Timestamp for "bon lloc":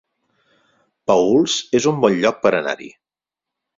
2.07-2.41